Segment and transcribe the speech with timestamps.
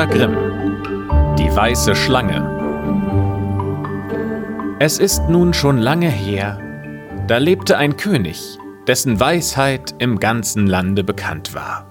[0.00, 0.36] Brüder Grimm
[1.36, 2.40] Die weiße Schlange
[4.78, 6.58] Es ist nun schon lange her,
[7.26, 11.86] da lebte ein König, dessen Weisheit im ganzen Lande bekannt war.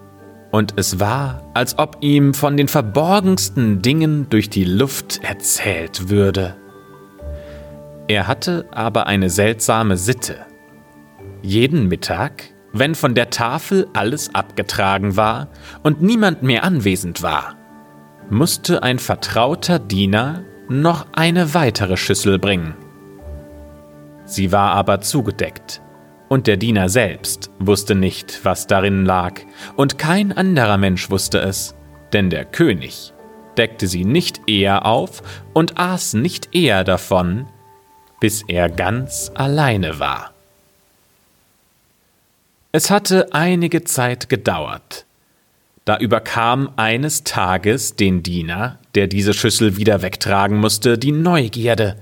[0.50, 6.56] Und es war, als ob ihm von den verborgensten Dingen durch die Luft erzählt würde.
[8.08, 10.48] Er hatte aber eine seltsame Sitte.
[11.44, 15.48] Jeden Mittag wenn von der Tafel alles abgetragen war
[15.82, 17.56] und niemand mehr anwesend war,
[18.30, 22.76] musste ein vertrauter Diener noch eine weitere Schüssel bringen.
[24.26, 25.82] Sie war aber zugedeckt,
[26.28, 29.42] und der Diener selbst wusste nicht, was darin lag,
[29.76, 31.76] und kein anderer Mensch wusste es,
[32.14, 33.14] denn der König
[33.58, 35.22] deckte sie nicht eher auf
[35.54, 37.46] und aß nicht eher davon,
[38.22, 40.32] bis er ganz alleine war.
[42.72, 45.06] Es hatte einige Zeit gedauert.
[45.90, 51.98] Da überkam eines Tages den Diener, der diese Schüssel wieder wegtragen musste, die Neugierde,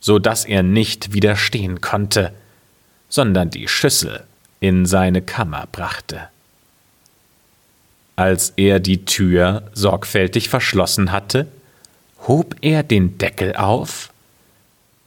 [0.00, 2.32] so dass er nicht widerstehen konnte,
[3.10, 4.24] sondern die Schüssel
[4.60, 6.30] in seine Kammer brachte.
[8.16, 11.46] Als er die Tür sorgfältig verschlossen hatte,
[12.26, 14.14] hob er den Deckel auf,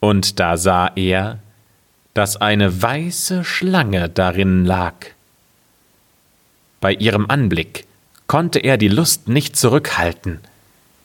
[0.02, 1.40] und da sah er,
[2.14, 4.98] dass eine weiße Schlange darin lag.
[6.80, 7.88] Bei ihrem Anblick
[8.34, 10.40] konnte er die Lust nicht zurückhalten,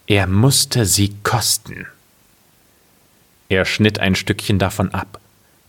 [0.07, 1.87] er musste sie kosten.
[3.51, 5.21] Er schnitt ein Stückchen davon ab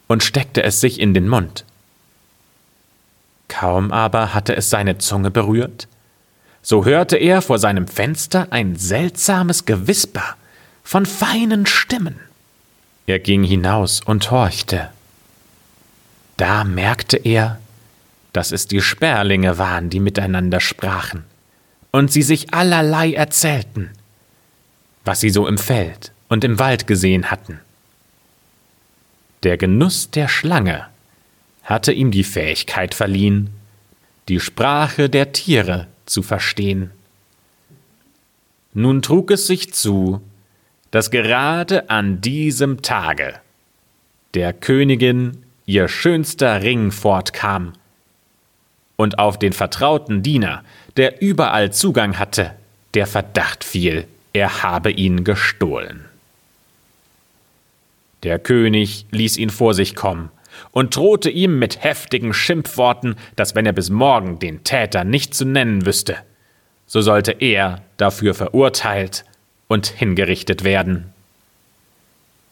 [0.07, 1.65] und steckte es sich in den Mund.
[3.49, 5.89] Kaum aber hatte es seine Zunge berührt,
[6.61, 10.37] so hörte er vor seinem Fenster ein seltsames Gewisper
[10.81, 12.21] von feinen Stimmen.
[13.05, 14.91] Er ging hinaus und horchte.
[16.37, 17.59] Da merkte er,
[18.31, 21.25] dass es die Sperlinge waren, die miteinander sprachen
[21.91, 23.89] und sie sich allerlei erzählten,
[25.05, 27.59] was sie so im Feld und im Wald gesehen hatten.
[29.43, 30.87] Der Genuss der Schlange
[31.63, 33.51] hatte ihm die Fähigkeit verliehen,
[34.27, 36.91] die Sprache der Tiere zu verstehen.
[38.73, 40.21] Nun trug es sich zu,
[40.91, 43.39] dass gerade an diesem Tage
[44.33, 47.73] der Königin ihr schönster Ring fortkam.
[48.99, 50.61] Und auf den vertrauten Diener,
[50.97, 52.53] der überall Zugang hatte,
[52.95, 56.03] der Verdacht fiel, er habe ihn gestohlen.
[58.23, 60.31] Der König ließ ihn vor sich kommen
[60.71, 65.45] und drohte ihm mit heftigen Schimpfworten, dass wenn er bis morgen den Täter nicht zu
[65.45, 66.17] nennen wüsste,
[66.85, 69.23] so sollte er dafür verurteilt
[69.69, 71.13] und hingerichtet werden.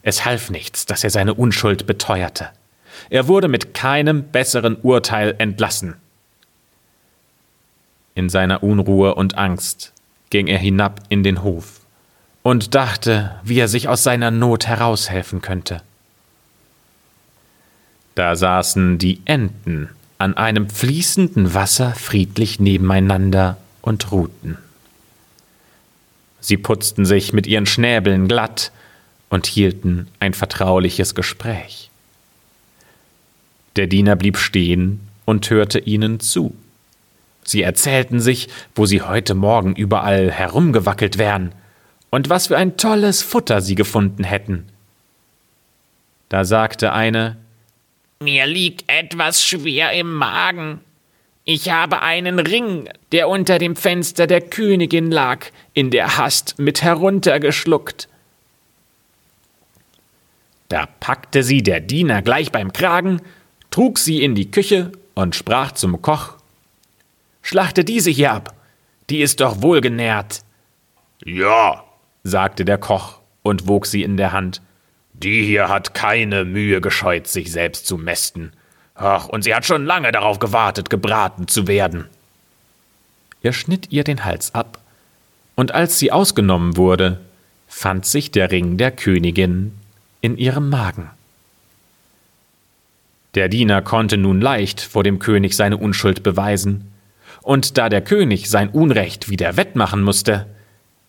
[0.02, 2.48] Es half nichts, dass er seine Unschuld beteuerte.
[3.10, 5.96] Er wurde mit keinem besseren Urteil entlassen.
[8.18, 9.92] In seiner Unruhe und Angst
[10.30, 11.82] ging er hinab in den Hof
[12.42, 15.82] und dachte, wie er sich aus seiner Not heraushelfen könnte.
[18.16, 24.58] Da saßen die Enten an einem fließenden Wasser friedlich nebeneinander und ruhten.
[26.40, 28.72] Sie putzten sich mit ihren Schnäbeln glatt
[29.30, 31.88] und hielten ein vertrauliches Gespräch.
[33.76, 36.56] Der Diener blieb stehen und hörte ihnen zu.
[37.48, 41.54] Sie erzählten sich, wo sie heute Morgen überall herumgewackelt wären
[42.10, 44.66] und was für ein tolles Futter sie gefunden hätten.
[46.28, 47.38] Da sagte eine
[48.22, 50.80] Mir liegt etwas schwer im Magen.
[51.44, 56.82] Ich habe einen Ring, der unter dem Fenster der Königin lag, in der Hast mit
[56.82, 58.10] heruntergeschluckt.
[60.68, 63.22] Da packte sie der Diener gleich beim Kragen
[63.70, 66.37] trug sie in die Küche und sprach zum Koch
[67.42, 68.54] Schlachte diese hier ab,
[69.10, 70.42] die ist doch wohlgenährt.
[71.24, 71.84] Ja,
[72.22, 74.60] sagte der Koch und wog sie in der Hand.
[75.14, 78.52] Die hier hat keine Mühe gescheut, sich selbst zu mästen.
[78.94, 82.06] Ach, und sie hat schon lange darauf gewartet, gebraten zu werden.
[83.42, 84.80] Er schnitt ihr den Hals ab,
[85.54, 87.20] und als sie ausgenommen wurde,
[87.66, 89.72] fand sich der Ring der Königin
[90.20, 91.10] in ihrem Magen.
[93.34, 96.92] Der Diener konnte nun leicht vor dem König seine Unschuld beweisen,
[97.48, 100.44] und da der König sein Unrecht wieder wettmachen musste,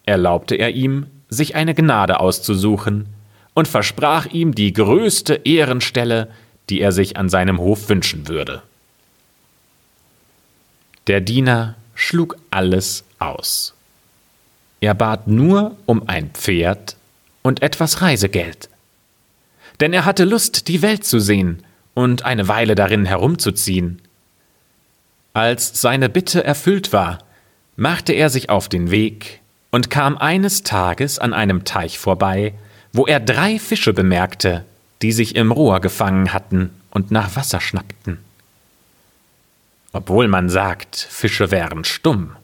[0.05, 3.07] erlaubte er ihm, sich eine Gnade auszusuchen
[3.53, 6.29] und versprach ihm die größte Ehrenstelle,
[6.69, 8.61] die er sich an seinem Hof wünschen würde.
[11.07, 13.73] Der Diener schlug alles aus.
[14.79, 16.95] Er bat nur um ein Pferd
[17.41, 18.69] und etwas Reisegeld.
[19.81, 21.63] Denn er hatte Lust, die Welt zu sehen
[21.95, 24.01] und eine Weile darin herumzuziehen.
[25.39, 27.19] Als seine Bitte erfüllt war,
[27.77, 29.39] machte er sich auf den Weg
[29.71, 32.55] und kam eines Tages an einem Teich vorbei,
[32.91, 34.65] wo er drei Fische bemerkte,
[35.01, 38.17] die sich im Rohr gefangen hatten und nach Wasser schnappten.
[39.93, 42.35] Obwohl man sagt, Fische wären stumm,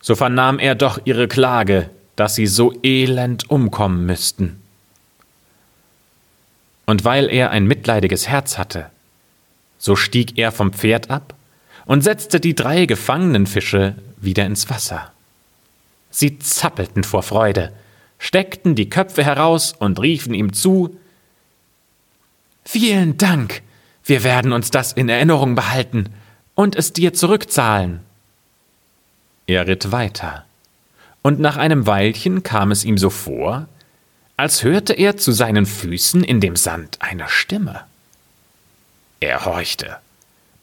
[0.00, 4.60] so vernahm er doch ihre Klage, dass sie so elend umkommen müssten.
[6.86, 8.90] Und weil er ein mitleidiges Herz hatte,
[9.78, 11.35] so stieg er vom Pferd ab
[11.86, 15.12] und setzte die drei gefangenen Fische wieder ins Wasser.
[16.10, 17.72] Sie zappelten vor Freude,
[18.18, 20.98] steckten die Köpfe heraus und riefen ihm zu
[22.64, 23.62] Vielen Dank,
[24.04, 26.10] wir werden uns das in Erinnerung behalten
[26.54, 28.00] und es dir zurückzahlen.
[29.46, 30.44] Er ritt weiter,
[31.22, 33.68] und nach einem Weilchen kam es ihm so vor,
[34.36, 37.84] als hörte er zu seinen Füßen in dem Sand eine Stimme.
[39.20, 39.96] Er horchte,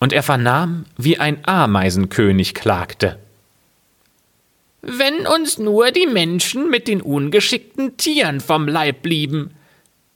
[0.04, 3.18] und er vernahm, wie ein Ameisenkönig klagte.
[4.82, 9.52] Wenn uns nur die Menschen mit den ungeschickten Tieren vom Leib blieben,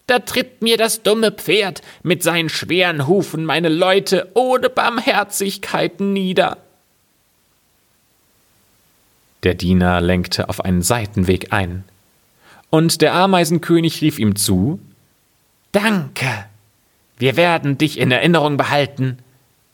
[0.06, 6.57] da tritt mir das dumme Pferd mit seinen schweren Hufen meine Leute ohne Barmherzigkeiten nieder.
[9.44, 11.86] Der Diener lenkte auf einen Seitenweg ein,
[12.69, 14.81] und der Ameisenkönig rief ihm zu
[15.72, 16.44] Danke,
[17.18, 19.19] wir werden dich in Erinnerung behalten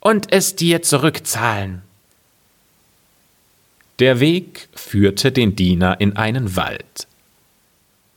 [0.03, 1.81] und es dir zurückzahlen.
[3.99, 7.07] Der Weg führte den Diener in einen Wald.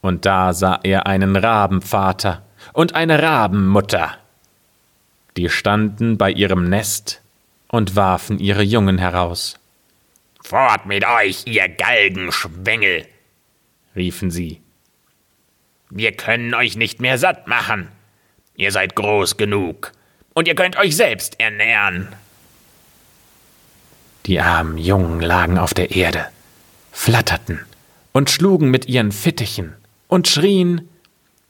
[0.00, 4.18] Und da sah er einen Rabenvater und eine Rabenmutter.
[5.36, 7.22] Die standen bei ihrem Nest
[7.68, 9.60] und warfen ihre Jungen heraus.
[10.42, 13.06] Fort mit euch, ihr Galgenschwengel,
[13.94, 14.60] riefen sie.
[15.90, 17.88] Wir können euch nicht mehr satt machen.
[18.56, 19.92] Ihr seid groß genug
[20.36, 22.08] und ihr könnt euch selbst ernähren.
[24.26, 26.26] Die armen Jungen lagen auf der Erde,
[26.92, 27.64] flatterten
[28.12, 29.72] und schlugen mit ihren Fittichen
[30.08, 30.88] und schrien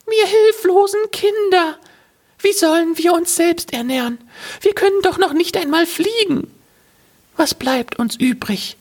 [0.05, 1.75] Wir hilflosen Kinder.
[2.39, 4.19] Wie sollen wir uns selbst ernähren?
[4.61, 6.49] Wir können doch noch nicht einmal fliegen.
[7.35, 8.77] Was bleibt uns übrig,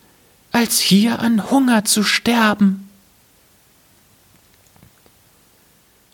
[0.52, 2.88] als hier an Hunger zu sterben.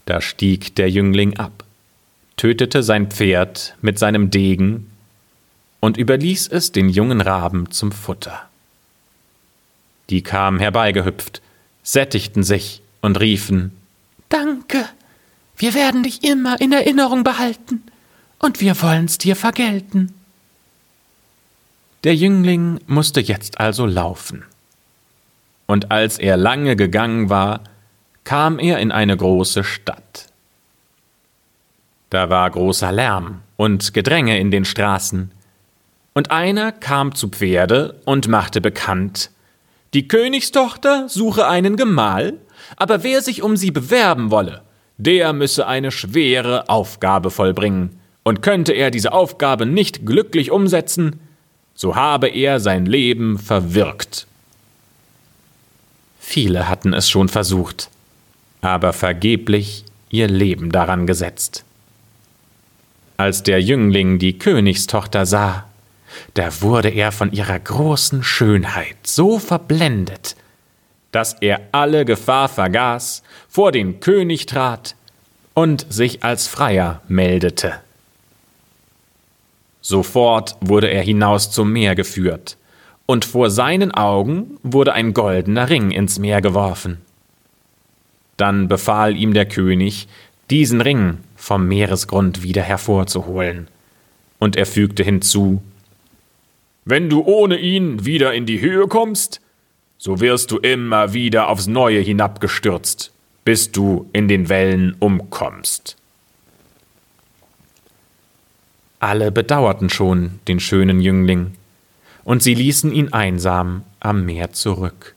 [0.06, 1.64] Da stieg der Jüngling ab,
[2.36, 4.90] tötete sein Pferd mit seinem Degen
[5.80, 8.48] und überließ es den jungen Raben zum Futter.
[10.10, 11.42] Die kamen herbeigehüpft,
[11.82, 13.72] sättigten sich und riefen
[14.28, 14.88] Danke,
[15.56, 17.82] wir werden dich immer in Erinnerung behalten,
[18.38, 20.12] und wir wollen's dir vergelten.
[22.04, 24.44] Der Jüngling musste jetzt also laufen.
[25.66, 27.60] Und als er lange gegangen war,
[28.24, 30.31] kam er in eine große Stadt.
[32.12, 35.30] Da war großer Lärm und Gedränge in den Straßen,
[36.12, 39.30] und einer kam zu Pferde und machte bekannt,
[39.94, 42.34] die Königstochter suche einen Gemahl,
[42.76, 44.60] aber wer sich um sie bewerben wolle,
[44.98, 51.18] der müsse eine schwere Aufgabe vollbringen, und könnte er diese Aufgabe nicht glücklich umsetzen,
[51.74, 54.26] so habe er sein Leben verwirkt.
[56.20, 57.88] Viele hatten es schon versucht,
[58.60, 61.64] aber vergeblich ihr Leben daran gesetzt.
[63.22, 65.66] Als der Jüngling die Königstochter sah,
[66.34, 70.34] da wurde er von ihrer großen Schönheit so verblendet,
[71.12, 74.96] dass er alle Gefahr vergaß, vor den König trat
[75.54, 77.74] und sich als Freier meldete.
[79.82, 82.56] Sofort wurde er hinaus zum Meer geführt,
[83.06, 87.00] und vor seinen Augen wurde ein goldener Ring ins Meer geworfen.
[88.36, 90.08] Dann befahl ihm der König,
[90.52, 93.68] diesen Ring vom Meeresgrund wieder hervorzuholen,
[94.38, 95.62] und er fügte hinzu
[96.84, 99.40] Wenn du ohne ihn wieder in die Höhe kommst,
[99.96, 103.12] so wirst du immer wieder aufs Neue hinabgestürzt,
[103.46, 105.96] bis du in den Wellen umkommst.
[109.00, 111.52] Alle bedauerten schon den schönen Jüngling,
[112.24, 115.14] und sie ließen ihn einsam am Meer zurück.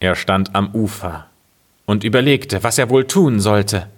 [0.00, 1.29] Er stand am Ufer
[1.90, 3.88] und überlegte, was er wohl tun sollte.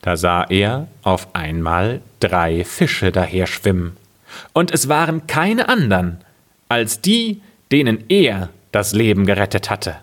[0.00, 3.96] Da sah er auf einmal drei Fische daherschwimmen,
[4.52, 6.20] und es waren keine andern
[6.68, 9.96] als die, denen er das Leben gerettet hatte.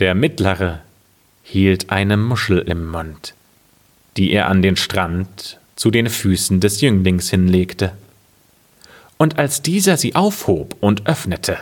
[0.00, 0.80] Der mittlere
[1.44, 3.34] hielt eine Muschel im Mund
[4.16, 7.92] die er an den Strand zu den Füßen des Jünglings hinlegte.
[9.16, 11.58] Und als dieser sie aufhob und öffnete,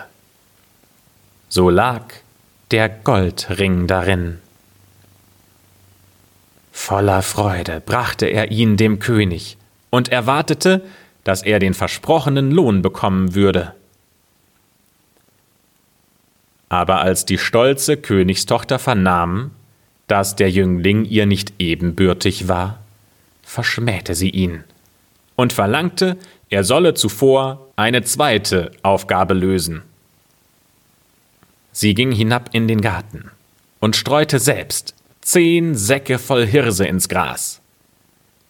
[1.49, 2.05] so lag
[2.71, 4.39] der Goldring darin.
[6.71, 9.57] Voller Freude brachte er ihn dem König
[9.91, 10.83] und erwartete,
[11.25, 13.75] dass er den versprochenen Lohn bekommen würde.
[16.69, 19.51] Aber als die stolze Königstochter vernahm,
[20.07, 22.79] dass der Jüngling ihr nicht ebenbürtig war,
[23.43, 24.63] verschmähte sie ihn
[25.35, 26.17] und verlangte,
[26.49, 29.83] er solle zuvor eine zweite Aufgabe lösen.
[31.73, 33.31] Sie ging hinab in den Garten
[33.79, 37.61] und streute selbst zehn Säcke voll Hirse ins Gras.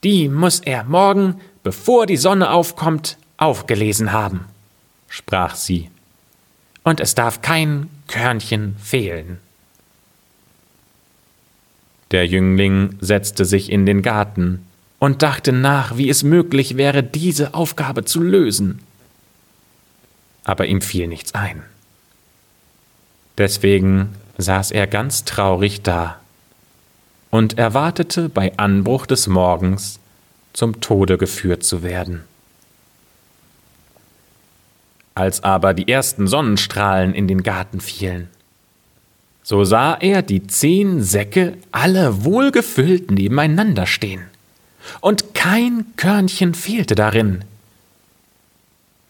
[0.02, 4.46] Die muss er morgen, bevor die Sonne aufkommt, aufgelesen haben,
[5.08, 5.90] sprach sie.
[6.82, 9.38] Und es darf kein Körnchen fehlen.
[12.10, 14.66] Der Jüngling setzte sich in den Garten
[14.98, 18.80] und dachte nach, wie es möglich wäre, diese Aufgabe zu lösen.
[20.44, 21.62] Aber ihm fiel nichts ein.
[23.40, 26.20] Deswegen saß er ganz traurig da
[27.30, 29.98] und erwartete bei Anbruch des Morgens
[30.52, 32.20] zum Tode geführt zu werden.
[35.14, 38.28] Als aber die ersten Sonnenstrahlen in den Garten fielen,
[39.42, 44.26] so sah er die zehn Säcke alle wohlgefüllt nebeneinander stehen,
[45.00, 47.44] und kein Körnchen fehlte darin.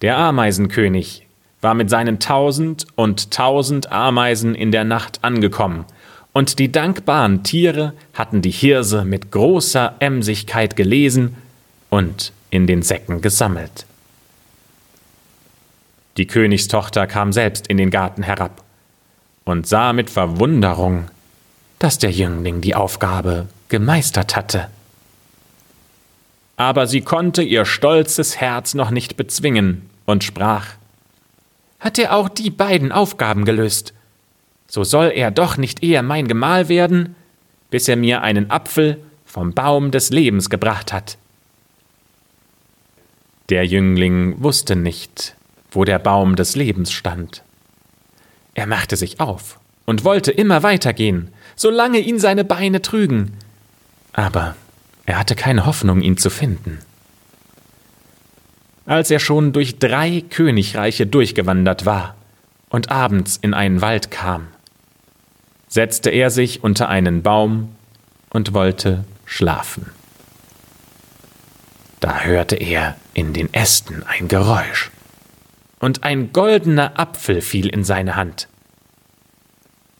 [0.02, 1.26] Der Ameisenkönig
[1.60, 5.84] war mit seinen tausend und tausend Ameisen in der Nacht angekommen,
[6.32, 11.36] und die dankbaren Tiere hatten die Hirse mit großer Emsigkeit gelesen
[11.88, 13.84] und in den Säcken gesammelt.
[16.16, 18.62] Die Königstochter kam selbst in den Garten herab
[19.44, 21.08] und sah mit Verwunderung,
[21.80, 24.68] dass der Jüngling die Aufgabe gemeistert hatte.
[26.56, 30.66] Aber sie konnte ihr stolzes Herz noch nicht bezwingen und sprach
[31.80, 33.94] Hat er auch die beiden Aufgaben gelöst,
[34.68, 37.16] so soll er doch nicht eher mein Gemahl werden,
[37.70, 41.16] bis er mir einen Apfel vom Baum des Lebens gebracht hat.
[43.48, 45.34] Der Jüngling wusste nicht,
[45.72, 47.42] wo der Baum des Lebens stand.
[48.54, 53.32] Er machte sich auf und wollte immer weitergehen, solange ihn seine Beine trügen.
[54.12, 54.54] Aber
[55.06, 56.78] er hatte keine Hoffnung, ihn zu finden.
[58.86, 62.16] Als er schon durch drei Königreiche durchgewandert war
[62.68, 64.48] und abends in einen Wald kam,
[65.68, 67.74] setzte er sich unter einen Baum
[68.30, 69.86] und wollte schlafen.
[72.00, 74.90] Da hörte er in den Ästen ein Geräusch
[75.78, 78.48] und ein goldener Apfel fiel in seine Hand.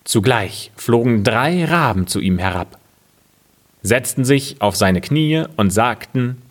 [0.04, 2.78] Zugleich flogen drei Raben zu ihm herab,
[3.82, 6.42] setzten sich auf seine Knie und sagten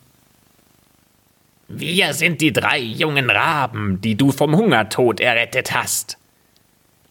[1.69, 6.17] Wir sind die drei jungen Raben, die du vom Hungertod errettet hast.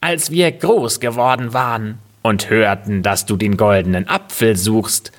[0.00, 5.12] Als wir groß geworden waren und hörten, dass du den goldenen Apfel suchst,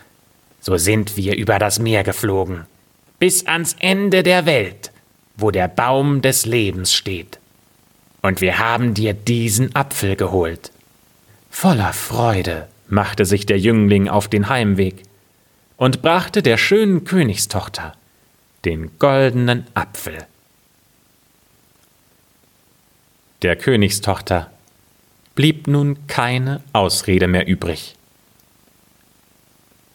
[0.61, 2.65] so sind wir über das Meer geflogen,
[3.17, 4.91] bis ans Ende der Welt
[5.39, 7.39] wo der Baum des Lebens steht.
[8.21, 10.71] Und wir haben dir diesen Apfel geholt.
[11.49, 15.03] Voller Freude machte sich der Jüngling auf den Heimweg
[15.77, 17.93] und brachte der schönen Königstochter
[18.65, 20.25] den goldenen Apfel.
[23.41, 24.51] Der Königstochter
[25.35, 27.95] blieb nun keine Ausrede mehr übrig.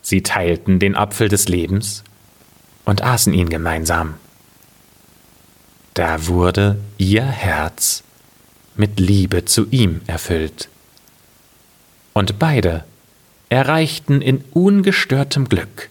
[0.03, 2.05] Sie teilten den Apfel des Lebens
[2.85, 4.15] und aßen ihn gemeinsam
[5.95, 8.03] da wurde ihr Herz
[8.75, 10.69] mit Liebe zu ihm erfüllt.
[12.13, 12.85] Und beide
[13.49, 15.89] erreichten in ungestörtem Glück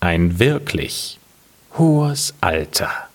[0.00, 1.18] ein wirklich
[1.78, 3.05] hohes Alter.